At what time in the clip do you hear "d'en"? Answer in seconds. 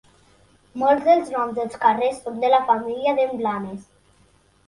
3.19-3.35